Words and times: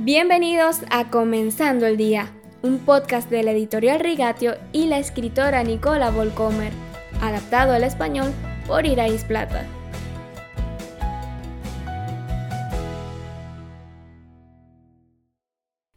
Bienvenidos 0.00 0.82
a 0.90 1.10
Comenzando 1.10 1.84
el 1.84 1.96
Día, 1.96 2.32
un 2.62 2.78
podcast 2.78 3.28
de 3.30 3.42
la 3.42 3.50
editorial 3.50 3.98
Rigatio 3.98 4.54
y 4.72 4.86
la 4.86 5.00
escritora 5.00 5.64
Nicola 5.64 6.12
Volcomer, 6.12 6.72
adaptado 7.20 7.72
al 7.72 7.82
español 7.82 8.32
por 8.68 8.86
Irais 8.86 9.24
Plata. 9.24 9.66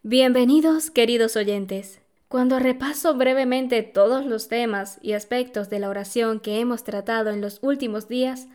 Bienvenidos, 0.02 0.89
queridos 0.89 1.36
oyentes. 1.36 2.02
Cuando 2.27 2.57
repaso 2.57 3.13
brevemente 3.15 3.83
todos 3.83 4.25
los 4.25 4.47
temas 4.47 4.97
y 5.04 5.13
aspectos 5.13 5.70
de 5.70 5.77
la 5.77 5.89
oración 5.89 6.39
que 6.39 6.59
hemos 6.59 6.83
tratado 6.83 7.29
en 7.29 7.39
los 7.39 7.59
últimos 7.61 8.07
días, 8.07 8.47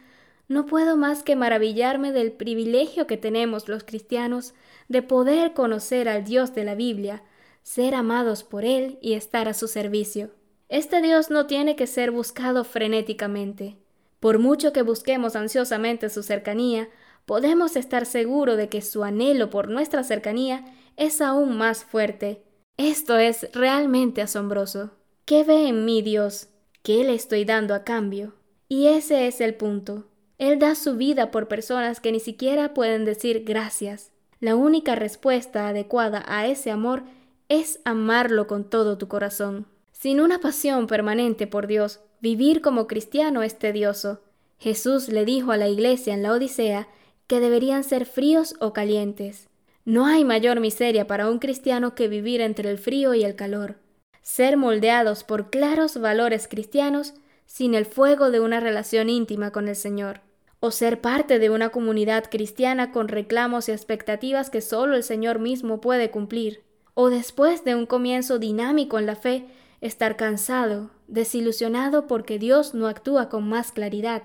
no 0.49 0.67
puedo 0.67 0.97
más 0.97 1.23
que 1.23 1.37
maravillarme 1.37 2.13
del 2.13 2.33
privilegio 2.33 3.07
que 3.07 3.17
tenemos 3.17 3.69
los 3.69 3.85
cristianos 3.85 4.55
de 4.89 5.03
poder 5.03 5.55
conocer 5.55 6.09
al 6.09 6.25
Dios 6.25 6.55
de 6.55 6.65
la 6.65 6.75
Biblia, 6.75 7.23
ser 7.63 7.95
amados 7.95 8.45
por 8.45 8.65
Él 8.65 8.99
y 9.01 9.15
estar 9.15 9.49
a 9.49 9.55
su 9.55 9.67
servicio. 9.67 10.31
Este 10.69 11.03
Dios 11.03 11.31
no 11.31 11.47
tiene 11.47 11.75
que 11.75 11.87
ser 11.87 12.11
buscado 12.11 12.65
frenéticamente. 12.65 13.77
Por 14.21 14.39
mucho 14.39 14.73
que 14.73 14.83
busquemos 14.83 15.37
ansiosamente 15.37 16.11
su 16.11 16.23
cercanía, 16.23 16.89
podemos 17.27 17.77
estar 17.77 18.07
seguros 18.07 18.57
de 18.57 18.69
que 18.69 18.83
su 18.83 19.05
anhelo 19.05 19.51
por 19.51 19.69
nuestra 19.69 20.05
cercanía 20.05 20.65
es 20.97 21.21
aún 21.21 21.57
más 21.57 21.85
fuerte. 21.85 22.43
Esto 22.77 23.19
es 23.19 23.49
realmente 23.53 24.23
asombroso. 24.23 24.93
¿Qué 25.25 25.45
ve 25.45 25.69
en 25.69 25.85
mí 25.85 26.03
Dios? 26.03 26.49
¿Qué 26.83 27.05
le 27.05 27.15
estoy 27.15 27.45
dando 27.45 27.75
a 27.75 27.85
cambio? 27.85 28.35
Y 28.69 28.87
ese 28.87 29.27
es 29.27 29.41
el 29.41 29.55
punto. 29.55 30.07
Él 30.39 30.59
da 30.59 30.75
su 30.75 30.97
vida 30.97 31.31
por 31.31 31.49
personas 31.49 32.01
que 32.01 32.13
ni 32.13 32.21
siquiera 32.21 32.75
pueden 32.75 33.05
decir 33.07 33.45
gracias. 33.45 34.13
La 34.39 34.55
única 34.55 34.95
respuesta 34.95 35.69
adecuada 35.69 36.23
a 36.27 36.47
ese 36.47 36.71
amor 36.71 37.05
es 37.49 37.81
amarlo 37.85 38.47
con 38.47 38.65
todo 38.69 38.99
tu 38.99 39.09
corazón. 39.09 39.67
Sin 39.93 40.21
una 40.21 40.39
pasión 40.39 40.87
permanente 40.87 41.47
por 41.47 41.67
Dios, 41.67 42.01
vivir 42.21 42.61
como 42.61 42.87
cristiano 42.87 43.43
es 43.43 43.59
tedioso. 43.59 44.21
Jesús 44.59 45.09
le 45.09 45.25
dijo 45.25 45.53
a 45.53 45.57
la 45.57 45.69
iglesia 45.69 46.13
en 46.13 46.23
la 46.23 46.33
Odisea 46.33 46.89
que 47.27 47.41
deberían 47.41 47.83
ser 47.83 48.05
fríos 48.05 48.57
o 48.61 48.75
calientes. 48.75 49.49
No 49.87 50.05
hay 50.05 50.25
mayor 50.25 50.61
miseria 50.61 51.07
para 51.07 51.31
un 51.31 51.39
cristiano 51.39 51.95
que 51.95 52.09
vivir 52.09 52.43
entre 52.43 52.71
el 52.71 52.77
frío 52.77 53.15
y 53.15 53.25
el 53.25 53.37
calor. 53.37 53.77
Ser 54.21 54.59
moldeados 54.59 55.25
por 55.25 55.49
claros 55.49 55.99
valores 55.99 56.47
cristianos 56.47 57.15
sin 57.47 57.75
el 57.75 57.87
fuego 57.87 58.31
de 58.31 58.41
una 58.41 58.61
relación 58.61 59.09
íntima 59.09 59.51
con 59.51 59.69
el 59.69 59.77
Señor 59.77 60.27
o 60.61 60.71
ser 60.71 61.01
parte 61.01 61.39
de 61.39 61.51
una 61.51 61.71
comunidad 61.71 62.25
cristiana 62.31 62.93
con 62.93 63.09
reclamos 63.09 63.69
y 63.69 63.73
expectativas 63.73 64.51
que 64.51 64.61
solo 64.61 64.97
el 64.97 65.03
Señor 65.03 65.39
mismo 65.39 65.81
puede 65.81 66.11
cumplir, 66.11 66.63
o 66.95 67.11
después 67.11 67.65
de 67.65 67.75
un 67.75 67.87
comienzo 67.87 68.39
dinámico 68.39 68.99
en 68.99 69.07
la 69.07 69.17
fe, 69.17 69.47
estar 69.81 70.17
cansado, 70.17 70.91
desilusionado 71.09 72.07
porque 72.07 72.39
Dios 72.39 72.75
no 72.75 72.87
actúa 72.87 73.29
con 73.29 73.49
más 73.49 73.73
claridad, 73.73 74.23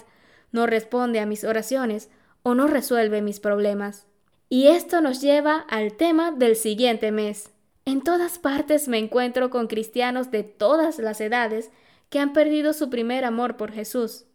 no 0.51 0.67
responde 0.67 1.19
a 1.19 1.25
mis 1.25 1.43
oraciones 1.43 2.09
o 2.43 2.55
no 2.55 2.67
resuelve 2.67 3.21
mis 3.21 3.39
problemas. 3.39 4.07
Y 4.49 4.67
esto 4.67 5.01
nos 5.01 5.21
lleva 5.21 5.65
al 5.69 5.93
tema 5.93 6.31
del 6.31 6.55
siguiente 6.55 7.11
mes. 7.11 7.51
En 7.85 8.01
todas 8.01 8.37
partes 8.37 8.87
me 8.87 8.97
encuentro 8.97 9.49
con 9.49 9.67
cristianos 9.67 10.29
de 10.29 10.43
todas 10.43 10.99
las 10.99 11.21
edades 11.21 11.71
que 12.09 12.19
han 12.19 12.33
perdido 12.33 12.73
su 12.73 12.89
primer 12.89 13.23
amor 13.23 13.55
por 13.57 13.71
Jesús. 13.71 14.25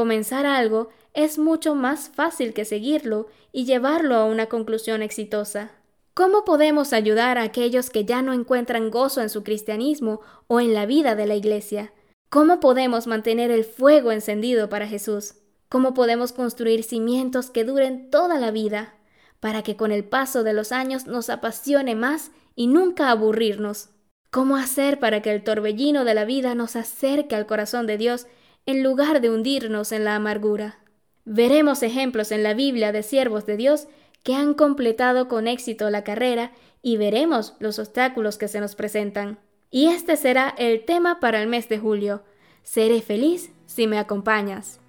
Comenzar 0.00 0.46
algo 0.46 0.88
es 1.12 1.38
mucho 1.38 1.74
más 1.74 2.08
fácil 2.08 2.54
que 2.54 2.64
seguirlo 2.64 3.26
y 3.52 3.66
llevarlo 3.66 4.14
a 4.14 4.24
una 4.24 4.46
conclusión 4.46 5.02
exitosa. 5.02 5.72
¿Cómo 6.14 6.46
podemos 6.46 6.94
ayudar 6.94 7.36
a 7.36 7.42
aquellos 7.42 7.90
que 7.90 8.06
ya 8.06 8.22
no 8.22 8.32
encuentran 8.32 8.90
gozo 8.90 9.20
en 9.20 9.28
su 9.28 9.42
cristianismo 9.44 10.22
o 10.46 10.58
en 10.58 10.72
la 10.72 10.86
vida 10.86 11.16
de 11.16 11.26
la 11.26 11.34
Iglesia? 11.34 11.92
¿Cómo 12.30 12.60
podemos 12.60 13.06
mantener 13.06 13.50
el 13.50 13.62
fuego 13.62 14.10
encendido 14.10 14.70
para 14.70 14.88
Jesús? 14.88 15.34
¿Cómo 15.68 15.92
podemos 15.92 16.32
construir 16.32 16.82
cimientos 16.82 17.50
que 17.50 17.64
duren 17.64 18.08
toda 18.08 18.38
la 18.38 18.50
vida, 18.52 18.94
para 19.38 19.62
que 19.62 19.76
con 19.76 19.92
el 19.92 20.04
paso 20.04 20.44
de 20.44 20.54
los 20.54 20.72
años 20.72 21.06
nos 21.08 21.28
apasione 21.28 21.94
más 21.94 22.30
y 22.56 22.68
nunca 22.68 23.10
aburrirnos? 23.10 23.90
¿Cómo 24.30 24.56
hacer 24.56 24.98
para 24.98 25.20
que 25.20 25.30
el 25.30 25.44
torbellino 25.44 26.06
de 26.06 26.14
la 26.14 26.24
vida 26.24 26.54
nos 26.54 26.74
acerque 26.74 27.36
al 27.36 27.44
corazón 27.44 27.86
de 27.86 27.98
Dios 27.98 28.26
en 28.70 28.82
lugar 28.82 29.20
de 29.20 29.30
hundirnos 29.30 29.92
en 29.92 30.04
la 30.04 30.16
amargura? 30.16 30.78
Veremos 31.24 31.82
ejemplos 31.82 32.32
en 32.32 32.42
la 32.42 32.54
Biblia 32.54 32.92
de 32.92 33.02
siervos 33.02 33.46
de 33.46 33.56
Dios 33.56 33.88
que 34.22 34.34
han 34.34 34.54
completado 34.54 35.28
con 35.28 35.46
éxito 35.48 35.90
la 35.90 36.04
carrera 36.04 36.52
y 36.82 36.96
veremos 36.96 37.54
los 37.58 37.78
obstáculos 37.78 38.38
que 38.38 38.48
se 38.48 38.60
nos 38.60 38.74
presentan. 38.74 39.38
Y 39.70 39.86
este 39.86 40.16
será 40.16 40.54
el 40.58 40.84
tema 40.84 41.20
para 41.20 41.40
el 41.40 41.48
mes 41.48 41.68
de 41.68 41.78
julio. 41.78 42.24
Seré 42.62 43.00
feliz 43.02 43.52
si 43.66 43.86
me 43.86 43.98
acompañas. 43.98 44.79